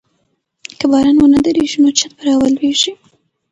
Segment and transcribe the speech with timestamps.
[0.79, 2.91] که باران ونه دريږي نو چت به راولوېږي.